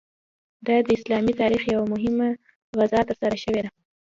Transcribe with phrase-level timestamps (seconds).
[0.67, 2.29] دا د اسلامي تاریخ یوه مهمه
[2.77, 3.71] غزا ترسره شوې ده.